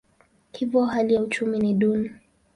[0.53, 2.11] Hivyo hali ya uchumi ni duni.